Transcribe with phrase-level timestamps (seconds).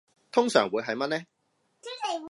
[0.31, 1.23] 通常會係乜呢